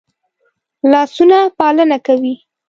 [0.91, 2.33] لاسونه پالنه کوي